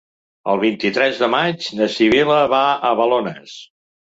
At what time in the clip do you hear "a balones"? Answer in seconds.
2.91-3.55